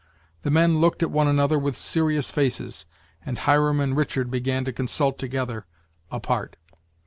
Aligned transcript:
The 0.41 0.49
men 0.49 0.79
looked 0.79 1.03
at 1.03 1.11
one 1.11 1.27
another 1.27 1.59
with 1.59 1.77
serious 1.77 2.31
faces, 2.31 2.87
and 3.23 3.37
Hiram 3.37 3.79
and 3.79 3.95
Richard 3.95 4.31
began 4.31 4.65
to 4.65 4.73
consult 4.73 5.19
together, 5.19 5.67
apart. 6.09 6.55